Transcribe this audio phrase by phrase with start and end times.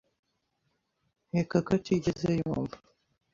[1.29, 2.75] nkeka ko atigeze yumva.